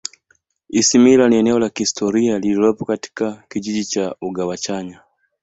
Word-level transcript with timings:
Isimila 0.69 1.29
ni 1.29 1.35
eneo 1.37 1.59
la 1.59 1.69
kihistoria 1.69 2.39
lililopo 2.39 2.85
katika 2.85 3.43
kijiji 3.49 3.85
cha 3.85 4.15
Ugwachanya 4.21 5.01